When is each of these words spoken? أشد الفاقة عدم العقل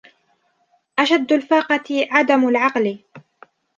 أشد 0.99 1.33
الفاقة 1.33 2.07
عدم 2.11 2.47
العقل 2.47 2.99